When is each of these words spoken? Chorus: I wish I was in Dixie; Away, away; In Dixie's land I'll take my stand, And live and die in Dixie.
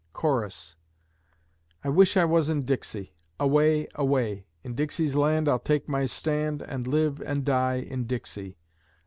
Chorus: 0.13 0.77
I 1.83 1.89
wish 1.89 2.17
I 2.17 2.25
was 2.25 2.49
in 2.49 2.65
Dixie; 2.65 3.13
Away, 3.39 3.87
away; 3.93 4.47
In 4.63 4.73
Dixie's 4.73 5.13
land 5.15 5.47
I'll 5.47 5.59
take 5.59 5.87
my 5.87 6.07
stand, 6.07 6.63
And 6.63 6.87
live 6.87 7.21
and 7.21 7.45
die 7.45 7.75
in 7.75 8.05
Dixie. 8.07 8.57